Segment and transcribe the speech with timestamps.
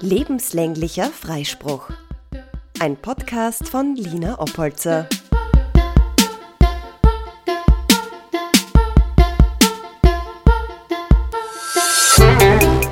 [0.00, 1.90] Lebenslänglicher Freispruch.
[2.78, 5.08] Ein Podcast von Lina Oppolzer.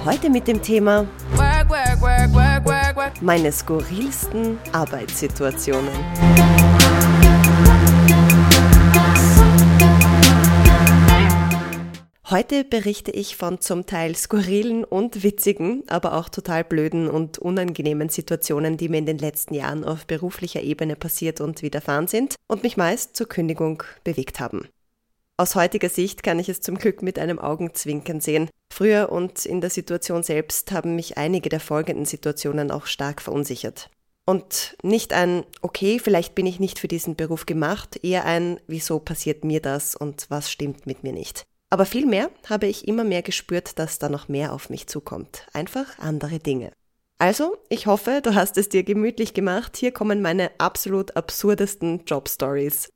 [0.04, 1.06] Heute mit dem Thema
[3.20, 5.95] meine skurrilsten Arbeitssituationen.
[12.37, 18.10] Heute berichte ich von zum Teil skurrilen und witzigen, aber auch total blöden und unangenehmen
[18.10, 22.62] Situationen, die mir in den letzten Jahren auf beruflicher Ebene passiert und widerfahren sind und
[22.62, 24.69] mich meist zur Kündigung bewegt haben.
[25.38, 28.51] Aus heutiger Sicht kann ich es zum Glück mit einem Augenzwinkern sehen.
[28.71, 33.88] Früher und in der Situation selbst haben mich einige der folgenden Situationen auch stark verunsichert.
[34.27, 38.98] Und nicht ein, okay, vielleicht bin ich nicht für diesen Beruf gemacht, eher ein, wieso
[38.98, 41.46] passiert mir das und was stimmt mit mir nicht.
[41.70, 45.47] Aber vielmehr habe ich immer mehr gespürt, dass da noch mehr auf mich zukommt.
[45.52, 46.73] Einfach andere Dinge.
[47.19, 49.77] Also, ich hoffe, du hast es dir gemütlich gemacht.
[49.77, 52.90] Hier kommen meine absolut absurdesten Jobstories.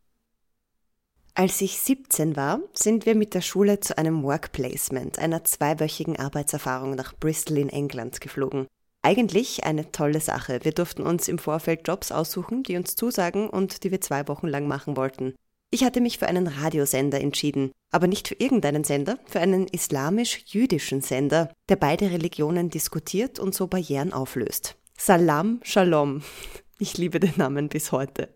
[1.34, 6.94] Als ich 17 war, sind wir mit der Schule zu einem Workplacement, einer zweiwöchigen Arbeitserfahrung
[6.94, 8.66] nach Bristol in England geflogen.
[9.02, 10.60] Eigentlich eine tolle Sache.
[10.64, 14.48] Wir durften uns im Vorfeld Jobs aussuchen, die uns zusagen und die wir zwei Wochen
[14.48, 15.34] lang machen wollten.
[15.70, 21.00] Ich hatte mich für einen Radiosender entschieden, aber nicht für irgendeinen Sender, für einen islamisch-jüdischen
[21.00, 24.76] Sender, der beide Religionen diskutiert und so Barrieren auflöst.
[24.96, 26.22] Salam Shalom.
[26.78, 28.28] Ich liebe den Namen bis heute.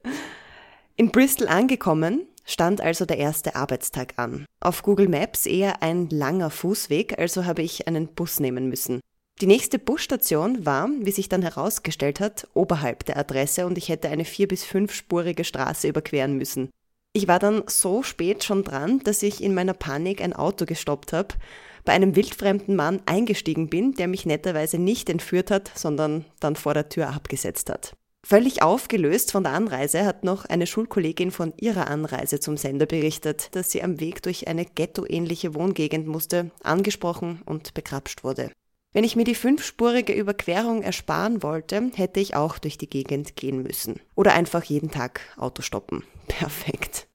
[0.97, 4.47] In Bristol angekommen, stand also der erste Arbeitstag an.
[4.61, 9.01] Auf Google Maps eher ein langer Fußweg, also habe ich einen Bus nehmen müssen.
[9.41, 14.09] Die nächste Busstation war, wie sich dann herausgestellt hat, oberhalb der Adresse und ich hätte
[14.09, 16.71] eine vier- bis fünfspurige Straße überqueren müssen.
[17.17, 21.13] Ich war dann so spät schon dran, dass ich in meiner Panik ein Auto gestoppt
[21.13, 21.29] habe,
[21.85, 26.75] bei einem wildfremden Mann eingestiegen bin, der mich netterweise nicht entführt hat, sondern dann vor
[26.75, 27.95] der Tür abgesetzt hat.
[28.27, 33.55] Völlig aufgelöst von der Anreise hat noch eine Schulkollegin von ihrer Anreise zum Sender berichtet,
[33.55, 38.51] dass sie am Weg durch eine ghettoähnliche Wohngegend musste, angesprochen und bekrapscht wurde.
[38.95, 43.61] Wenn ich mir die fünfspurige Überquerung ersparen wollte, hätte ich auch durch die Gegend gehen
[43.61, 44.01] müssen.
[44.15, 46.05] Oder einfach jeden Tag Auto stoppen.
[46.29, 47.09] Perfekt.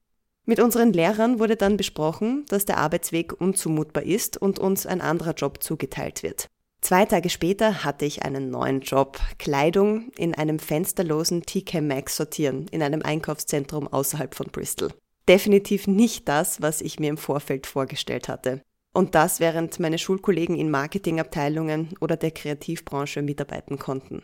[0.43, 5.33] Mit unseren Lehrern wurde dann besprochen, dass der Arbeitsweg unzumutbar ist und uns ein anderer
[5.33, 6.47] Job zugeteilt wird.
[6.81, 12.67] Zwei Tage später hatte ich einen neuen Job, Kleidung in einem fensterlosen TK Maxx sortieren,
[12.71, 14.89] in einem Einkaufszentrum außerhalb von Bristol.
[15.29, 18.63] Definitiv nicht das, was ich mir im Vorfeld vorgestellt hatte.
[18.99, 24.23] Und das, während meine Schulkollegen in Marketingabteilungen oder der Kreativbranche mitarbeiten konnten.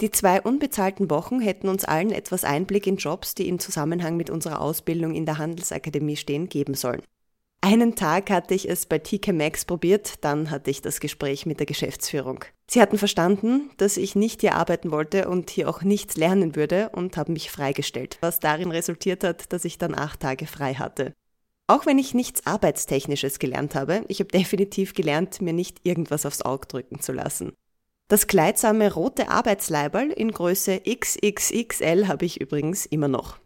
[0.00, 4.28] Die zwei unbezahlten Wochen hätten uns allen etwas Einblick in Jobs, die im Zusammenhang mit
[4.28, 7.02] unserer Ausbildung in der Handelsakademie stehen, geben sollen.
[7.60, 11.60] Einen Tag hatte ich es bei TK Maxx probiert, dann hatte ich das Gespräch mit
[11.60, 12.44] der Geschäftsführung.
[12.68, 16.88] Sie hatten verstanden, dass ich nicht hier arbeiten wollte und hier auch nichts lernen würde
[16.88, 21.12] und haben mich freigestellt, was darin resultiert hat, dass ich dann acht Tage frei hatte.
[21.68, 26.42] Auch wenn ich nichts Arbeitstechnisches gelernt habe, ich habe definitiv gelernt, mir nicht irgendwas aufs
[26.42, 27.52] Auge drücken zu lassen.
[28.08, 33.38] Das kleidsame rote Arbeitsleiberl in Größe XXXL habe ich übrigens immer noch.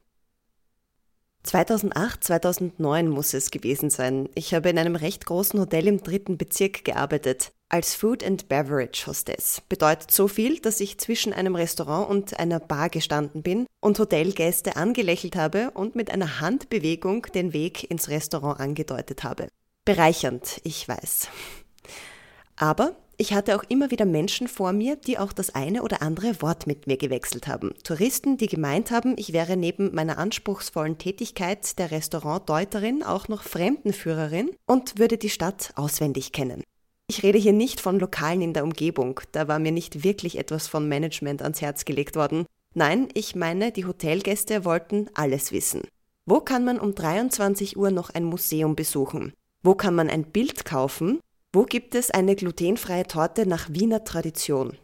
[1.42, 4.28] 2008, 2009 muss es gewesen sein.
[4.36, 7.52] Ich habe in einem recht großen Hotel im dritten Bezirk gearbeitet.
[7.74, 9.62] Als Food and Beverage Hostess.
[9.66, 14.76] Bedeutet so viel, dass ich zwischen einem Restaurant und einer Bar gestanden bin und Hotelgäste
[14.76, 19.48] angelächelt habe und mit einer Handbewegung den Weg ins Restaurant angedeutet habe.
[19.86, 21.28] Bereichernd, ich weiß.
[22.56, 26.42] Aber ich hatte auch immer wieder Menschen vor mir, die auch das eine oder andere
[26.42, 27.72] Wort mit mir gewechselt haben.
[27.84, 34.50] Touristen, die gemeint haben, ich wäre neben meiner anspruchsvollen Tätigkeit der Restaurantdeuterin auch noch Fremdenführerin
[34.66, 36.62] und würde die Stadt auswendig kennen.
[37.14, 40.66] Ich rede hier nicht von Lokalen in der Umgebung, da war mir nicht wirklich etwas
[40.66, 42.46] von Management ans Herz gelegt worden.
[42.72, 45.82] Nein, ich meine, die Hotelgäste wollten alles wissen.
[46.24, 49.34] Wo kann man um 23 Uhr noch ein Museum besuchen?
[49.62, 51.20] Wo kann man ein Bild kaufen?
[51.52, 54.78] Wo gibt es eine glutenfreie Torte nach Wiener Tradition?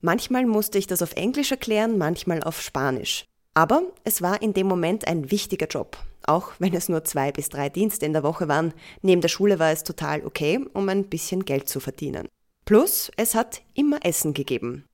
[0.00, 3.26] Manchmal musste ich das auf Englisch erklären, manchmal auf Spanisch.
[3.54, 5.96] Aber es war in dem Moment ein wichtiger Job,
[6.26, 8.74] auch wenn es nur zwei bis drei Dienste in der Woche waren.
[9.00, 12.28] Neben der Schule war es total okay, um ein bisschen Geld zu verdienen.
[12.64, 14.84] Plus, es hat immer Essen gegeben.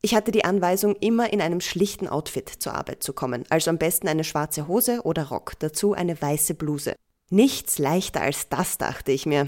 [0.00, 3.78] Ich hatte die Anweisung, immer in einem schlichten Outfit zur Arbeit zu kommen, also am
[3.78, 6.94] besten eine schwarze Hose oder Rock, dazu eine weiße Bluse.
[7.30, 9.46] Nichts leichter als das, dachte ich mir.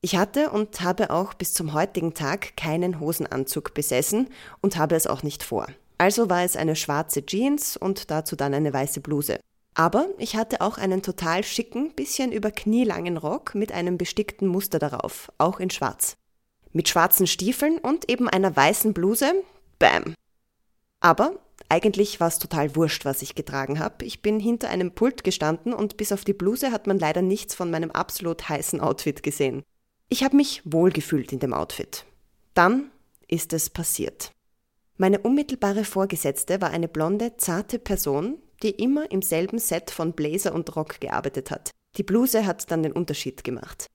[0.00, 4.28] Ich hatte und habe auch bis zum heutigen Tag keinen Hosenanzug besessen
[4.60, 5.66] und habe es auch nicht vor.
[5.98, 9.40] Also war es eine schwarze Jeans und dazu dann eine weiße Bluse.
[9.74, 14.78] Aber ich hatte auch einen total schicken, bisschen über knielangen Rock mit einem bestickten Muster
[14.78, 16.14] darauf, auch in schwarz.
[16.72, 19.32] Mit schwarzen Stiefeln und eben einer weißen Bluse.
[19.78, 20.14] Bam.
[21.00, 21.38] Aber
[21.68, 24.04] eigentlich war es total wurscht, was ich getragen habe.
[24.04, 27.54] Ich bin hinter einem Pult gestanden und bis auf die Bluse hat man leider nichts
[27.54, 29.62] von meinem absolut heißen Outfit gesehen.
[30.08, 32.04] Ich habe mich wohlgefühlt in dem Outfit.
[32.54, 32.90] Dann
[33.28, 34.32] ist es passiert.
[34.98, 40.54] Meine unmittelbare Vorgesetzte war eine blonde, zarte Person, die immer im selben Set von Blazer
[40.54, 41.70] und Rock gearbeitet hat.
[41.96, 43.86] Die Bluse hat dann den Unterschied gemacht.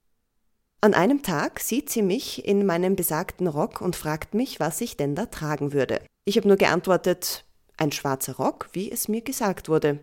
[0.82, 4.98] An einem Tag sieht sie mich in meinem besagten Rock und fragt mich, was ich
[4.98, 6.02] denn da tragen würde.
[6.26, 7.46] Ich habe nur geantwortet,
[7.78, 10.00] ein schwarzer Rock, wie es mir gesagt wurde.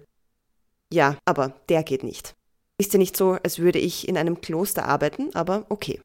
[0.93, 2.35] Ja, aber der geht nicht.
[2.81, 6.01] Ist ja nicht so, als würde ich in einem Kloster arbeiten, aber okay.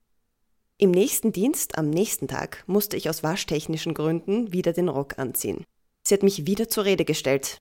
[0.79, 5.63] Im nächsten Dienst, am nächsten Tag, musste ich aus waschtechnischen Gründen wieder den Rock anziehen.
[6.03, 7.59] Sie hat mich wieder zur Rede gestellt.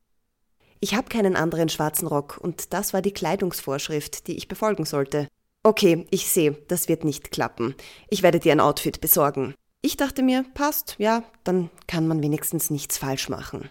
[0.81, 5.29] Ich habe keinen anderen schwarzen Rock und das war die Kleidungsvorschrift, die ich befolgen sollte.
[5.63, 7.77] Okay, ich sehe, das wird nicht klappen.
[8.09, 9.55] Ich werde dir ein Outfit besorgen.
[9.83, 13.69] Ich dachte mir, passt, ja, dann kann man wenigstens nichts falsch machen.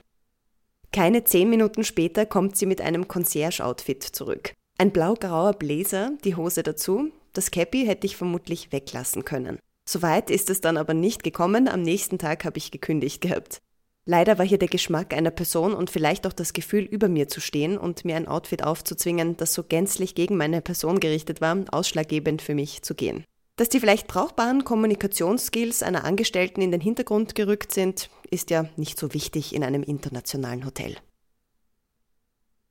[0.93, 4.53] Keine zehn Minuten später kommt sie mit einem Concierge-Outfit zurück.
[4.77, 9.59] Ein blau-grauer Blazer, die Hose dazu, das Cappy hätte ich vermutlich weglassen können.
[9.85, 13.61] Soweit ist es dann aber nicht gekommen, am nächsten Tag habe ich gekündigt gehabt.
[14.05, 17.39] Leider war hier der Geschmack einer Person und vielleicht auch das Gefühl, über mir zu
[17.39, 22.41] stehen und mir ein Outfit aufzuzwingen, das so gänzlich gegen meine Person gerichtet war, ausschlaggebend
[22.41, 23.25] für mich zu gehen.
[23.57, 28.97] Dass die vielleicht brauchbaren Kommunikationsskills einer Angestellten in den Hintergrund gerückt sind, ist ja nicht
[28.97, 30.95] so wichtig in einem internationalen Hotel.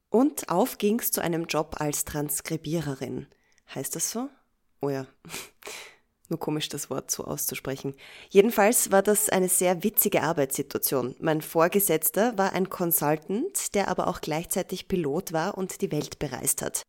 [0.09, 3.29] Und auf ging's zu einem Job als Transkribiererin.
[3.73, 4.29] Heißt das so?
[4.81, 5.07] Oh ja.
[6.29, 7.95] Nur komisch, das Wort so auszusprechen.
[8.29, 11.17] Jedenfalls war das eine sehr witzige Arbeitssituation.
[11.19, 16.63] Mein Vorgesetzter war ein Consultant, der aber auch gleichzeitig Pilot war und die Welt bereist
[16.63, 16.83] hat.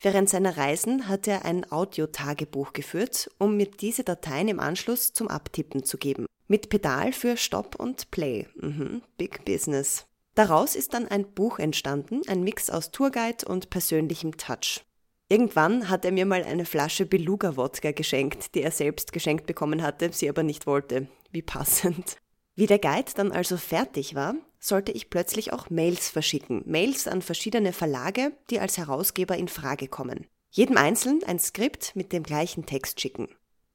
[0.00, 5.28] Während seiner Reisen hat er ein Audiotagebuch geführt, um mir diese Dateien im Anschluss zum
[5.28, 6.26] Abtippen zu geben.
[6.48, 8.46] Mit Pedal für Stop und Play.
[8.56, 10.06] Mhm, big Business.
[10.34, 14.84] Daraus ist dann ein Buch entstanden, ein Mix aus Tourguide und persönlichem Touch.
[15.30, 20.10] Irgendwann hat er mir mal eine Flasche Beluga-Wodka geschenkt, die er selbst geschenkt bekommen hatte,
[20.12, 21.06] sie aber nicht wollte.
[21.30, 22.16] Wie passend.
[22.54, 26.62] Wie der Guide dann also fertig war, sollte ich plötzlich auch Mails verschicken.
[26.66, 30.26] Mails an verschiedene Verlage, die als Herausgeber in Frage kommen.
[30.50, 33.28] Jedem Einzelnen ein Skript mit dem gleichen Text schicken.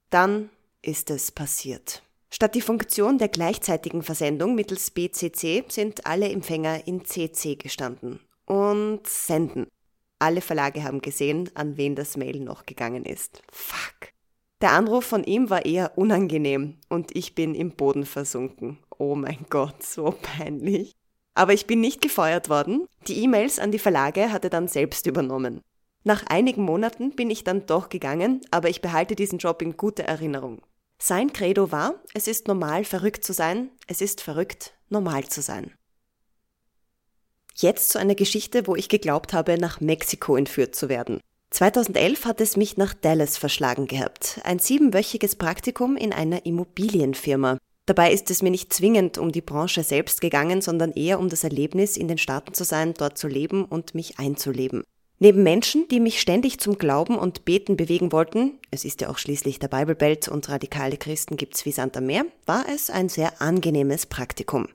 [0.10, 0.50] Dann
[0.82, 2.02] ist es passiert.
[2.32, 8.20] Statt die Funktion der gleichzeitigen Versendung mittels BCC sind alle Empfänger in CC gestanden.
[8.46, 9.68] Und senden.
[10.24, 13.42] Alle Verlage haben gesehen, an wen das Mail noch gegangen ist.
[13.52, 14.14] Fuck.
[14.62, 18.80] Der Anruf von ihm war eher unangenehm und ich bin im Boden versunken.
[18.98, 20.94] Oh mein Gott, so peinlich.
[21.36, 22.86] Aber ich bin nicht gefeuert worden.
[23.10, 25.60] Die E-Mails an die Verlage hat er dann selbst übernommen.
[26.06, 30.06] Nach einigen Monaten bin ich dann doch gegangen, aber ich behalte diesen Job in guter
[30.06, 30.62] Erinnerung.
[31.00, 35.74] Sein Credo war, es ist normal verrückt zu sein, es ist verrückt normal zu sein.
[37.56, 41.20] Jetzt zu einer Geschichte, wo ich geglaubt habe, nach Mexiko entführt zu werden.
[41.52, 44.42] 2011 hat es mich nach Dallas verschlagen gehabt.
[44.44, 47.60] Ein siebenwöchiges Praktikum in einer Immobilienfirma.
[47.86, 51.44] Dabei ist es mir nicht zwingend um die Branche selbst gegangen, sondern eher um das
[51.44, 54.84] Erlebnis, in den Staaten zu sein, dort zu leben und mich einzuleben.
[55.20, 59.18] Neben Menschen, die mich ständig zum Glauben und Beten bewegen wollten, es ist ja auch
[59.18, 63.42] schließlich der Bibelbelt und radikale Christen gibt's wie Sand am Meer, war es ein sehr
[63.42, 64.70] angenehmes Praktikum.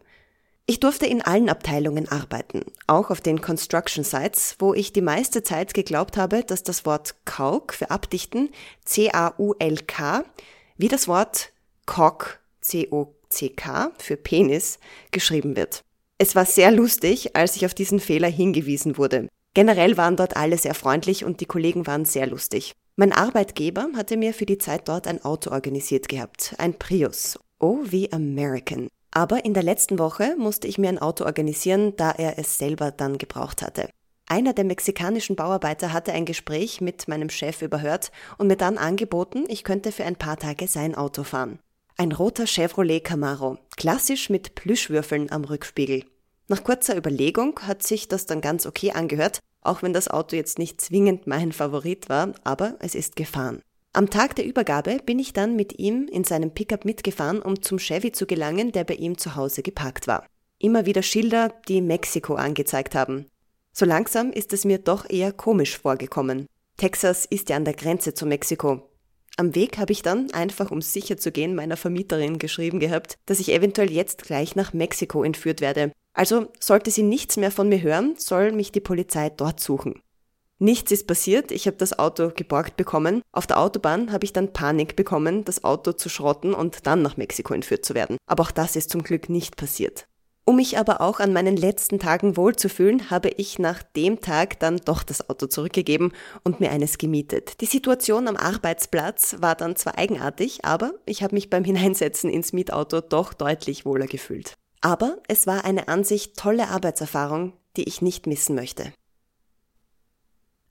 [0.70, 5.42] Ich durfte in allen Abteilungen arbeiten, auch auf den Construction Sites, wo ich die meiste
[5.42, 8.50] Zeit geglaubt habe, dass das Wort Kauk für Abdichten
[8.84, 10.24] C-A-U-L-K
[10.76, 11.54] wie das Wort
[11.86, 14.78] Cock C-O-C-K für Penis
[15.10, 15.84] geschrieben wird.
[16.18, 19.26] Es war sehr lustig, als ich auf diesen Fehler hingewiesen wurde.
[19.54, 22.74] Generell waren dort alle sehr freundlich und die Kollegen waren sehr lustig.
[22.96, 27.38] Mein Arbeitgeber hatte mir für die Zeit dort ein Auto organisiert gehabt, ein Prius.
[27.58, 28.88] Oh, wie American.
[29.18, 32.92] Aber in der letzten Woche musste ich mir ein Auto organisieren, da er es selber
[32.92, 33.90] dann gebraucht hatte.
[34.28, 39.42] Einer der mexikanischen Bauarbeiter hatte ein Gespräch mit meinem Chef überhört und mir dann angeboten,
[39.48, 41.58] ich könnte für ein paar Tage sein Auto fahren.
[41.96, 46.04] Ein roter Chevrolet Camaro, klassisch mit Plüschwürfeln am Rückspiegel.
[46.46, 50.60] Nach kurzer Überlegung hat sich das dann ganz okay angehört, auch wenn das Auto jetzt
[50.60, 53.62] nicht zwingend mein Favorit war, aber es ist gefahren.
[53.98, 57.78] Am Tag der Übergabe bin ich dann mit ihm in seinem Pickup mitgefahren, um zum
[57.78, 60.24] Chevy zu gelangen, der bei ihm zu Hause geparkt war.
[60.60, 63.26] Immer wieder Schilder, die Mexiko angezeigt haben.
[63.72, 66.46] So langsam ist es mir doch eher komisch vorgekommen.
[66.76, 68.88] Texas ist ja an der Grenze zu Mexiko.
[69.36, 73.40] Am Weg habe ich dann, einfach um sicher zu gehen, meiner Vermieterin geschrieben gehabt, dass
[73.40, 75.90] ich eventuell jetzt gleich nach Mexiko entführt werde.
[76.12, 80.00] Also sollte sie nichts mehr von mir hören, soll mich die Polizei dort suchen.
[80.60, 83.22] Nichts ist passiert, ich habe das Auto geborgt bekommen.
[83.30, 87.16] Auf der Autobahn habe ich dann Panik bekommen, das Auto zu schrotten und dann nach
[87.16, 88.16] Mexiko entführt zu werden.
[88.26, 90.08] Aber auch das ist zum Glück nicht passiert.
[90.48, 94.78] Um mich aber auch an meinen letzten Tagen wohlzufühlen, habe ich nach dem Tag dann
[94.78, 96.12] doch das Auto zurückgegeben
[96.42, 97.60] und mir eines gemietet.
[97.60, 102.52] Die Situation am Arbeitsplatz war dann zwar eigenartig, aber ich habe mich beim Hineinsetzen ins
[102.52, 104.54] Mietauto doch deutlich wohler gefühlt.
[104.80, 108.92] Aber es war eine an sich tolle Arbeitserfahrung, die ich nicht missen möchte.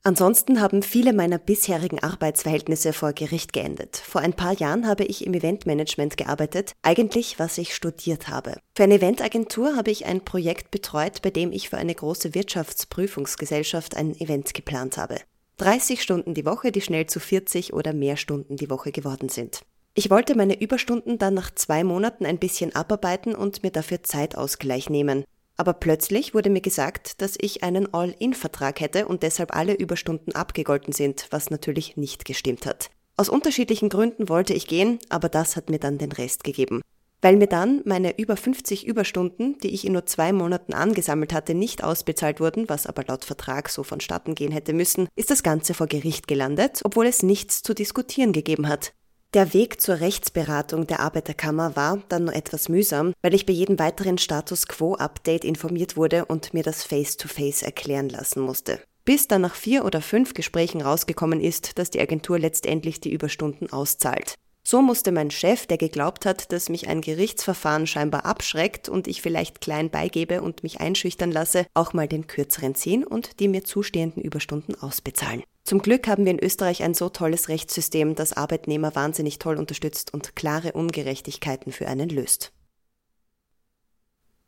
[0.08, 3.98] Ansonsten haben viele meiner bisherigen Arbeitsverhältnisse vor Gericht geendet.
[3.98, 8.58] Vor ein paar Jahren habe ich im Eventmanagement gearbeitet, eigentlich was ich studiert habe.
[8.74, 13.98] Für eine Eventagentur habe ich ein Projekt betreut, bei dem ich für eine große Wirtschaftsprüfungsgesellschaft
[13.98, 15.16] ein Event geplant habe.
[15.58, 19.60] 30 Stunden die Woche, die schnell zu 40 oder mehr Stunden die Woche geworden sind.
[19.92, 24.88] Ich wollte meine Überstunden dann nach zwei Monaten ein bisschen abarbeiten und mir dafür Zeitausgleich
[24.88, 25.24] nehmen.
[25.58, 30.92] Aber plötzlich wurde mir gesagt, dass ich einen All-In-Vertrag hätte und deshalb alle Überstunden abgegolten
[30.92, 32.90] sind, was natürlich nicht gestimmt hat.
[33.16, 36.80] Aus unterschiedlichen Gründen wollte ich gehen, aber das hat mir dann den Rest gegeben.
[37.20, 41.54] Weil mir dann meine über 50 Überstunden, die ich in nur zwei Monaten angesammelt hatte,
[41.54, 45.74] nicht ausbezahlt wurden, was aber laut Vertrag so vonstatten gehen hätte müssen, ist das Ganze
[45.74, 48.92] vor Gericht gelandet, obwohl es nichts zu diskutieren gegeben hat.
[49.34, 53.78] Der Weg zur Rechtsberatung der Arbeiterkammer war dann nur etwas mühsam, weil ich bei jedem
[53.78, 58.80] weiteren Status Quo-Update informiert wurde und mir das Face-to-Face -face erklären lassen musste.
[59.04, 63.70] Bis dann nach vier oder fünf Gesprächen rausgekommen ist, dass die Agentur letztendlich die Überstunden
[63.70, 64.36] auszahlt.
[64.64, 69.20] So musste mein Chef, der geglaubt hat, dass mich ein Gerichtsverfahren scheinbar abschreckt und ich
[69.20, 73.62] vielleicht klein beigebe und mich einschüchtern lasse, auch mal den kürzeren ziehen und die mir
[73.62, 75.42] zustehenden Überstunden ausbezahlen.
[75.68, 80.14] Zum Glück haben wir in Österreich ein so tolles Rechtssystem, das Arbeitnehmer wahnsinnig toll unterstützt
[80.14, 82.52] und klare Ungerechtigkeiten für einen löst.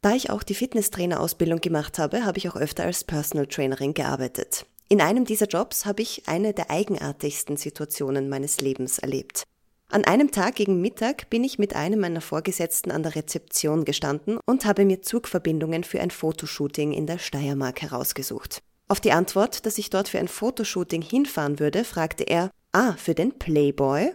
[0.01, 4.65] Da ich auch die Fitnesstrainerausbildung gemacht habe, habe ich auch öfter als Personal Trainerin gearbeitet.
[4.89, 9.43] In einem dieser Jobs habe ich eine der eigenartigsten Situationen meines Lebens erlebt.
[9.91, 14.39] An einem Tag gegen Mittag bin ich mit einem meiner Vorgesetzten an der Rezeption gestanden
[14.47, 18.63] und habe mir Zugverbindungen für ein Fotoshooting in der Steiermark herausgesucht.
[18.91, 23.15] Auf die Antwort, dass ich dort für ein Fotoshooting hinfahren würde, fragte er, ah, für
[23.15, 24.11] den Playboy?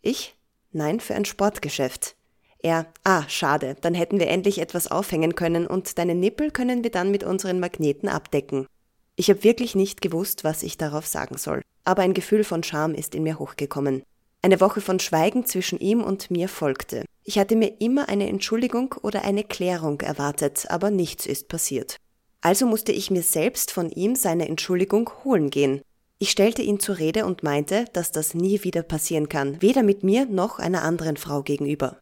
[0.00, 0.34] Ich,
[0.72, 2.16] nein, für ein Sportgeschäft.
[2.60, 6.90] Er, ah, schade, dann hätten wir endlich etwas aufhängen können und deine Nippel können wir
[6.90, 8.66] dann mit unseren Magneten abdecken.
[9.14, 12.94] Ich habe wirklich nicht gewusst, was ich darauf sagen soll, aber ein Gefühl von Scham
[12.94, 14.04] ist in mir hochgekommen.
[14.40, 17.04] Eine Woche von Schweigen zwischen ihm und mir folgte.
[17.24, 21.98] Ich hatte mir immer eine Entschuldigung oder eine Klärung erwartet, aber nichts ist passiert.
[22.44, 25.80] Also musste ich mir selbst von ihm seine Entschuldigung holen gehen.
[26.18, 30.04] Ich stellte ihn zur Rede und meinte, dass das nie wieder passieren kann, weder mit
[30.04, 31.96] mir noch einer anderen Frau gegenüber.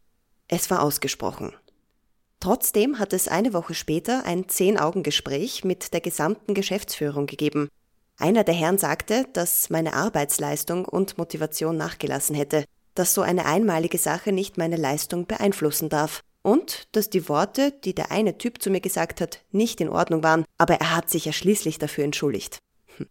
[0.49, 1.53] Es war ausgesprochen.
[2.41, 7.69] Trotzdem hat es eine Woche später ein Zehn-Augen-Gespräch mit der gesamten Geschäftsführung gegeben.
[8.17, 13.97] Einer der Herren sagte, dass meine Arbeitsleistung und Motivation nachgelassen hätte, dass so eine einmalige
[13.97, 18.69] Sache nicht meine Leistung beeinflussen darf und dass die Worte, die der eine Typ zu
[18.69, 22.59] mir gesagt hat, nicht in Ordnung waren, aber er hat sich ja schließlich dafür entschuldigt.
[22.97, 23.07] Hm.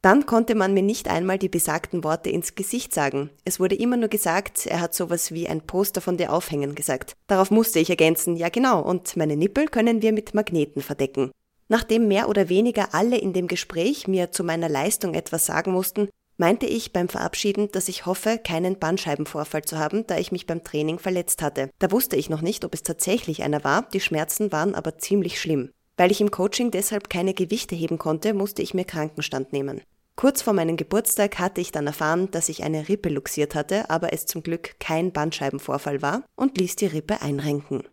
[0.00, 3.30] Dann konnte man mir nicht einmal die besagten Worte ins Gesicht sagen.
[3.44, 7.14] Es wurde immer nur gesagt, er hat sowas wie ein Poster von dir aufhängen gesagt.
[7.28, 11.30] Darauf musste ich ergänzen, ja genau, und meine Nippel können wir mit Magneten verdecken.
[11.68, 16.08] Nachdem mehr oder weniger alle in dem Gespräch mir zu meiner Leistung etwas sagen mussten,
[16.42, 20.64] meinte ich beim Verabschieden, dass ich hoffe, keinen Bandscheibenvorfall zu haben, da ich mich beim
[20.64, 21.70] Training verletzt hatte.
[21.78, 25.40] Da wusste ich noch nicht, ob es tatsächlich einer war, die Schmerzen waren aber ziemlich
[25.40, 25.70] schlimm.
[25.96, 29.82] Weil ich im Coaching deshalb keine Gewichte heben konnte, musste ich mir Krankenstand nehmen.
[30.16, 34.12] Kurz vor meinem Geburtstag hatte ich dann erfahren, dass ich eine Rippe luxiert hatte, aber
[34.12, 37.84] es zum Glück kein Bandscheibenvorfall war und ließ die Rippe einrenken.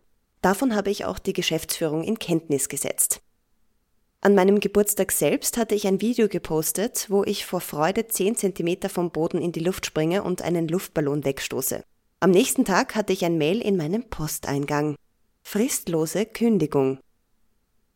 [0.42, 3.20] Davon habe ich auch die Geschäftsführung in Kenntnis gesetzt.
[4.22, 8.90] An meinem Geburtstag selbst hatte ich ein Video gepostet, wo ich vor Freude 10 cm
[8.90, 11.82] vom Boden in die Luft springe und einen Luftballon wegstoße.
[12.20, 14.94] Am nächsten Tag hatte ich ein Mail in meinem Posteingang.
[15.42, 16.98] Fristlose Kündigung.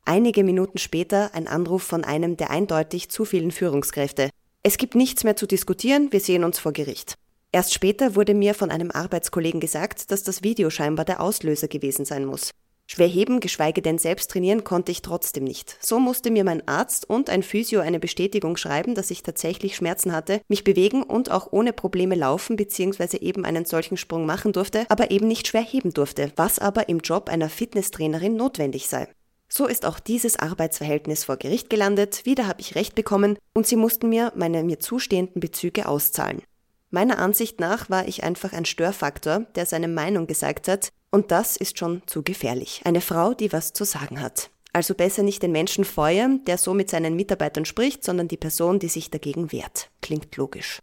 [0.06, 4.30] Einige Minuten später ein Anruf von einem der eindeutig zu vielen Führungskräfte.
[4.62, 7.16] Es gibt nichts mehr zu diskutieren, wir sehen uns vor Gericht.
[7.52, 12.06] Erst später wurde mir von einem Arbeitskollegen gesagt, dass das Video scheinbar der Auslöser gewesen
[12.06, 12.50] sein muss.
[12.86, 15.78] Schwer heben, geschweige denn selbst trainieren konnte ich trotzdem nicht.
[15.80, 20.12] So musste mir mein Arzt und ein Physio eine Bestätigung schreiben, dass ich tatsächlich Schmerzen
[20.12, 23.16] hatte, mich bewegen und auch ohne Probleme laufen bzw.
[23.18, 26.98] eben einen solchen Sprung machen durfte, aber eben nicht schwer heben durfte, was aber im
[26.98, 29.08] Job einer Fitnesstrainerin notwendig sei.
[29.48, 33.76] So ist auch dieses Arbeitsverhältnis vor Gericht gelandet, wieder habe ich Recht bekommen und sie
[33.76, 36.42] mussten mir meine mir zustehenden Bezüge auszahlen.
[36.90, 41.56] Meiner Ansicht nach war ich einfach ein Störfaktor, der seine Meinung gesagt hat, und das
[41.56, 42.80] ist schon zu gefährlich.
[42.82, 44.50] Eine Frau, die was zu sagen hat.
[44.72, 48.80] Also besser nicht den Menschen feuern, der so mit seinen Mitarbeitern spricht, sondern die Person,
[48.80, 49.90] die sich dagegen wehrt.
[50.02, 50.80] Klingt logisch.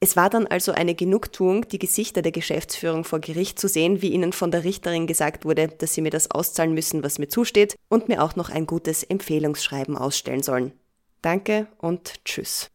[0.00, 4.12] Es war dann also eine Genugtuung, die Gesichter der Geschäftsführung vor Gericht zu sehen, wie
[4.12, 7.76] ihnen von der Richterin gesagt wurde, dass sie mir das auszahlen müssen, was mir zusteht,
[7.90, 10.72] und mir auch noch ein gutes Empfehlungsschreiben ausstellen sollen.
[11.20, 12.70] Danke und tschüss.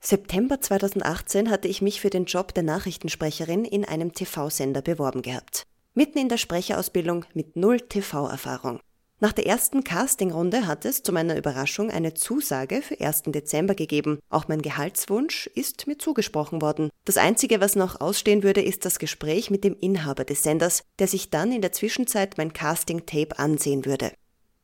[0.00, 5.66] September 2018 hatte ich mich für den Job der Nachrichtensprecherin in einem TV-Sender beworben gehabt.
[5.94, 8.80] Mitten in der Sprecherausbildung mit null TV-Erfahrung.
[9.20, 13.24] Nach der ersten Castingrunde hat es zu meiner Überraschung eine Zusage für 1.
[13.26, 14.20] Dezember gegeben.
[14.30, 16.90] Auch mein Gehaltswunsch ist mir zugesprochen worden.
[17.04, 21.08] Das Einzige, was noch ausstehen würde, ist das Gespräch mit dem Inhaber des Senders, der
[21.08, 24.12] sich dann in der Zwischenzeit mein Casting-Tape ansehen würde.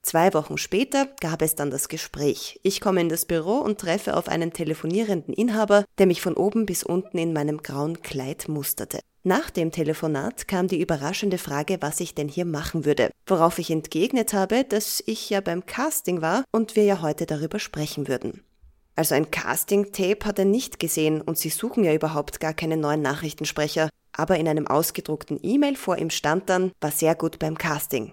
[0.04, 2.60] Zwei Wochen später gab es dann das Gespräch.
[2.62, 6.66] Ich komme in das Büro und treffe auf einen telefonierenden Inhaber, der mich von oben
[6.66, 9.00] bis unten in meinem grauen Kleid musterte.
[9.22, 13.70] Nach dem Telefonat kam die überraschende Frage, was ich denn hier machen würde, worauf ich
[13.70, 18.44] entgegnet habe, dass ich ja beim Casting war und wir ja heute darüber sprechen würden.
[18.96, 23.00] Also ein Casting-Tape hat er nicht gesehen und sie suchen ja überhaupt gar keinen neuen
[23.00, 23.88] Nachrichtensprecher.
[24.12, 28.12] Aber in einem ausgedruckten E-Mail vor ihm stand dann, war sehr gut beim Casting.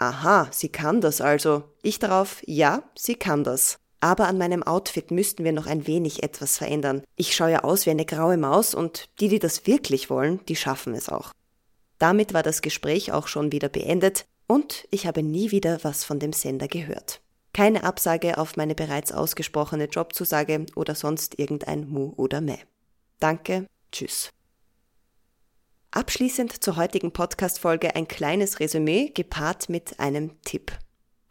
[0.00, 1.62] Aha, sie kann das also.
[1.82, 3.78] Ich darauf, ja, sie kann das.
[4.00, 7.02] Aber an meinem Outfit müssten wir noch ein wenig etwas verändern.
[7.16, 10.56] Ich schaue ja aus wie eine graue Maus und die, die das wirklich wollen, die
[10.56, 11.32] schaffen es auch.
[11.98, 16.18] Damit war das Gespräch auch schon wieder beendet und ich habe nie wieder was von
[16.18, 17.20] dem Sender gehört.
[17.52, 22.56] Keine Absage auf meine bereits ausgesprochene Jobzusage oder sonst irgendein Mu oder Meh.
[23.18, 24.30] Danke, tschüss.
[25.92, 30.70] Abschließend zur heutigen Podcast-Folge ein kleines Resümee gepaart mit einem Tipp.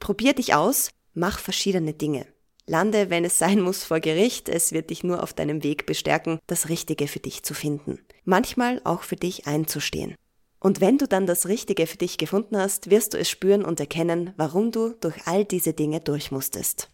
[0.01, 2.27] Probier dich aus, mach verschiedene Dinge.
[2.65, 4.49] Lande, wenn es sein muss, vor Gericht.
[4.49, 7.99] Es wird dich nur auf deinem Weg bestärken, das Richtige für dich zu finden.
[8.25, 10.15] Manchmal auch für dich einzustehen.
[10.59, 13.79] Und wenn du dann das Richtige für dich gefunden hast, wirst du es spüren und
[13.79, 16.89] erkennen, warum du durch all diese Dinge durchmusstest.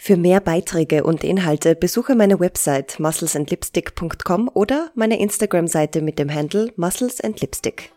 [0.00, 6.72] Für mehr Beiträge und Inhalte besuche meine Website musclesandlipstick.com oder meine Instagram-Seite mit dem Handle
[6.76, 7.92] Muscles and Lipstick.